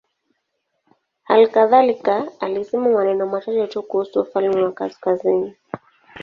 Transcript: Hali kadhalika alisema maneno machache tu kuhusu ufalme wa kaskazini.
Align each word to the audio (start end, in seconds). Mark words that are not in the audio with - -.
Hali 1.23 1.47
kadhalika 1.47 2.31
alisema 2.39 2.89
maneno 2.89 3.25
machache 3.27 3.67
tu 3.67 3.83
kuhusu 3.83 4.21
ufalme 4.21 4.61
wa 4.63 4.71
kaskazini. 4.71 5.55